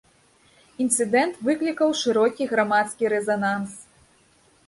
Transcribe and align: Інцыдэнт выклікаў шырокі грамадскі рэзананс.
Інцыдэнт 0.85 1.35
выклікаў 1.49 1.93
шырокі 2.01 2.43
грамадскі 2.53 3.03
рэзананс. 3.15 3.71